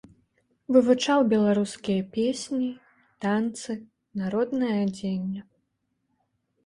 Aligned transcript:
Вывучаў 0.75 1.19
беларускія 1.33 2.07
песні, 2.17 2.69
танцы, 3.25 3.71
народнае 4.23 4.75
адзенне. 4.87 5.41